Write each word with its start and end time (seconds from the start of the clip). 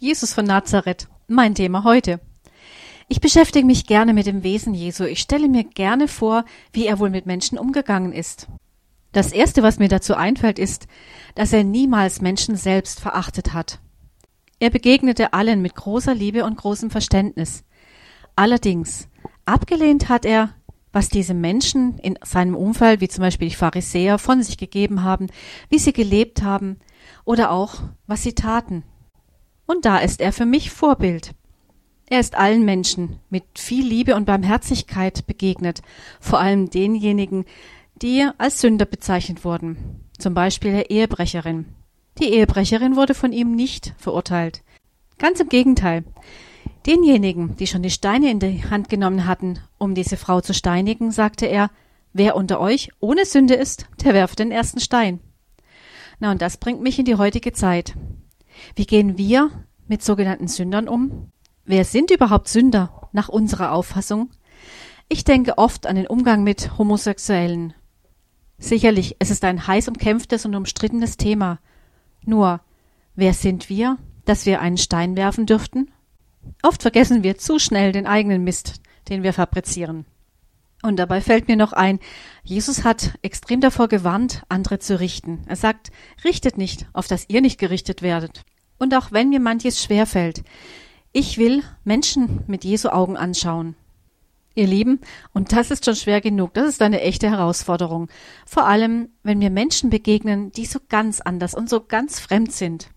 Jesus 0.00 0.32
von 0.32 0.44
Nazareth, 0.44 1.08
mein 1.26 1.56
Thema 1.56 1.82
heute. 1.82 2.20
Ich 3.08 3.20
beschäftige 3.20 3.66
mich 3.66 3.84
gerne 3.84 4.14
mit 4.14 4.26
dem 4.26 4.44
Wesen 4.44 4.72
Jesu. 4.72 5.02
Ich 5.02 5.18
stelle 5.18 5.48
mir 5.48 5.64
gerne 5.64 6.06
vor, 6.06 6.44
wie 6.72 6.86
er 6.86 7.00
wohl 7.00 7.10
mit 7.10 7.26
Menschen 7.26 7.58
umgegangen 7.58 8.12
ist. 8.12 8.46
Das 9.10 9.32
Erste, 9.32 9.64
was 9.64 9.80
mir 9.80 9.88
dazu 9.88 10.14
einfällt, 10.14 10.60
ist, 10.60 10.86
dass 11.34 11.52
er 11.52 11.64
niemals 11.64 12.20
Menschen 12.20 12.54
selbst 12.54 13.00
verachtet 13.00 13.54
hat. 13.54 13.80
Er 14.60 14.70
begegnete 14.70 15.32
allen 15.32 15.62
mit 15.62 15.74
großer 15.74 16.14
Liebe 16.14 16.44
und 16.44 16.56
großem 16.58 16.90
Verständnis. 16.90 17.64
Allerdings, 18.36 19.08
abgelehnt 19.46 20.08
hat 20.08 20.24
er, 20.24 20.50
was 20.92 21.08
diese 21.08 21.34
Menschen 21.34 21.98
in 21.98 22.16
seinem 22.24 22.54
Umfeld, 22.54 23.00
wie 23.00 23.08
zum 23.08 23.22
Beispiel 23.22 23.48
die 23.48 23.56
Pharisäer, 23.56 24.18
von 24.18 24.44
sich 24.44 24.58
gegeben 24.58 25.02
haben, 25.02 25.26
wie 25.70 25.80
sie 25.80 25.92
gelebt 25.92 26.44
haben 26.44 26.78
oder 27.24 27.50
auch, 27.50 27.80
was 28.06 28.22
sie 28.22 28.36
taten. 28.36 28.84
Und 29.68 29.84
da 29.84 29.98
ist 29.98 30.22
er 30.22 30.32
für 30.32 30.46
mich 30.46 30.70
Vorbild. 30.70 31.34
Er 32.08 32.20
ist 32.20 32.36
allen 32.36 32.64
Menschen 32.64 33.20
mit 33.28 33.44
viel 33.58 33.86
Liebe 33.86 34.16
und 34.16 34.24
Barmherzigkeit 34.24 35.26
begegnet, 35.26 35.82
vor 36.20 36.40
allem 36.40 36.70
denjenigen, 36.70 37.44
die 38.00 38.26
als 38.38 38.62
Sünder 38.62 38.86
bezeichnet 38.86 39.44
wurden, 39.44 40.00
zum 40.18 40.32
Beispiel 40.32 40.72
der 40.72 40.90
Ehebrecherin. 40.90 41.66
Die 42.18 42.32
Ehebrecherin 42.32 42.96
wurde 42.96 43.12
von 43.12 43.30
ihm 43.30 43.54
nicht 43.54 43.94
verurteilt. 43.98 44.62
Ganz 45.18 45.38
im 45.38 45.50
Gegenteil. 45.50 46.02
Denjenigen, 46.86 47.54
die 47.56 47.66
schon 47.66 47.82
die 47.82 47.90
Steine 47.90 48.30
in 48.30 48.40
die 48.40 48.64
Hand 48.64 48.88
genommen 48.88 49.26
hatten, 49.26 49.58
um 49.76 49.94
diese 49.94 50.16
Frau 50.16 50.40
zu 50.40 50.54
steinigen, 50.54 51.10
sagte 51.10 51.44
er, 51.44 51.70
wer 52.14 52.36
unter 52.36 52.58
euch 52.58 52.88
ohne 53.00 53.26
Sünde 53.26 53.54
ist, 53.54 53.86
der 54.02 54.14
werft 54.14 54.38
den 54.38 54.50
ersten 54.50 54.80
Stein. 54.80 55.20
Na, 56.20 56.30
und 56.30 56.40
das 56.40 56.56
bringt 56.56 56.80
mich 56.80 56.98
in 56.98 57.04
die 57.04 57.16
heutige 57.16 57.52
Zeit. 57.52 57.94
Wie 58.76 58.86
gehen 58.86 59.18
wir 59.18 59.50
mit 59.86 60.02
sogenannten 60.02 60.48
Sündern 60.48 60.88
um? 60.88 61.32
Wer 61.64 61.84
sind 61.84 62.10
überhaupt 62.10 62.48
Sünder 62.48 63.08
nach 63.12 63.28
unserer 63.28 63.72
Auffassung? 63.72 64.30
Ich 65.08 65.24
denke 65.24 65.58
oft 65.58 65.86
an 65.86 65.96
den 65.96 66.06
Umgang 66.06 66.44
mit 66.44 66.78
Homosexuellen. 66.78 67.74
Sicherlich, 68.58 69.16
es 69.18 69.30
ist 69.30 69.44
ein 69.44 69.66
heiß 69.66 69.88
umkämpftes 69.88 70.44
und 70.44 70.54
umstrittenes 70.54 71.16
Thema. 71.16 71.60
Nur, 72.24 72.60
wer 73.14 73.32
sind 73.32 73.68
wir, 73.68 73.98
dass 74.24 74.46
wir 74.46 74.60
einen 74.60 74.76
Stein 74.76 75.16
werfen 75.16 75.46
dürften? 75.46 75.90
Oft 76.62 76.82
vergessen 76.82 77.22
wir 77.22 77.38
zu 77.38 77.58
schnell 77.58 77.92
den 77.92 78.06
eigenen 78.06 78.44
Mist, 78.44 78.80
den 79.08 79.22
wir 79.22 79.32
fabrizieren. 79.32 80.06
Und 80.82 80.96
dabei 80.96 81.20
fällt 81.20 81.48
mir 81.48 81.56
noch 81.56 81.72
ein, 81.72 81.98
Jesus 82.44 82.84
hat 82.84 83.18
extrem 83.22 83.60
davor 83.60 83.88
gewarnt, 83.88 84.42
andere 84.48 84.78
zu 84.78 85.00
richten. 85.00 85.42
Er 85.46 85.56
sagt, 85.56 85.90
richtet 86.24 86.56
nicht, 86.56 86.86
auf 86.92 87.08
dass 87.08 87.28
ihr 87.28 87.40
nicht 87.40 87.58
gerichtet 87.58 88.00
werdet. 88.00 88.44
Und 88.78 88.94
auch 88.94 89.10
wenn 89.10 89.30
mir 89.30 89.40
manches 89.40 89.82
schwerfällt, 89.82 90.44
ich 91.12 91.36
will 91.36 91.64
Menschen 91.84 92.44
mit 92.46 92.64
Jesu 92.64 92.90
Augen 92.90 93.16
anschauen. 93.16 93.74
Ihr 94.54 94.66
Lieben, 94.66 95.00
und 95.32 95.52
das 95.52 95.70
ist 95.70 95.84
schon 95.84 95.96
schwer 95.96 96.20
genug, 96.20 96.54
das 96.54 96.68
ist 96.68 96.82
eine 96.82 97.00
echte 97.00 97.30
Herausforderung. 97.30 98.08
Vor 98.46 98.66
allem, 98.66 99.08
wenn 99.22 99.38
mir 99.38 99.50
Menschen 99.50 99.90
begegnen, 99.90 100.52
die 100.52 100.66
so 100.66 100.80
ganz 100.88 101.20
anders 101.20 101.54
und 101.54 101.68
so 101.68 101.80
ganz 101.80 102.20
fremd 102.20 102.52
sind. 102.52 102.90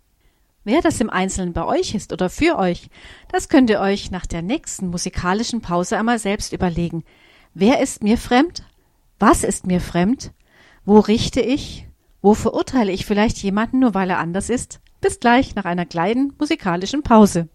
Wer 0.64 0.82
das 0.82 1.02
im 1.02 1.09
Einzelnen 1.09 1.54
bei 1.54 1.66
euch 1.66 1.96
ist 1.96 2.14
oder 2.14 2.30
für 2.30 2.58
euch, 2.58 2.90
das 3.32 3.50
könnt 3.50 3.70
ihr 3.70 3.80
euch 3.80 4.12
nach 4.12 4.28
der 4.28 4.44
nächsten 4.44 4.88
musikalischen 4.88 5.62
Pause 5.62 5.98
einmal 5.98 6.20
selbst 6.20 6.54
überlegen. 6.54 7.04
Wer 7.53 7.81
ist 7.81 8.02
mir 8.02 8.17
fremd? 8.17 8.63
Was 9.19 9.44
ist 9.44 9.67
mir 9.67 9.81
fremd? 9.81 10.31
Wo 10.85 10.99
richte 10.99 11.41
ich? 11.41 11.88
Wo 12.21 12.33
verurteile 12.33 12.91
ich 12.94 13.05
vielleicht 13.05 13.39
jemanden 13.39 13.80
nur 13.80 13.94
weil 13.94 14.09
er 14.09 14.19
anders 14.19 14.49
ist? 14.49 14.80
Bis 15.02 15.19
gleich 15.19 15.53
nach 15.55 15.66
einer 15.66 15.85
kleinen 15.85 16.33
musikalischen 16.39 17.03
Pause. 17.03 17.49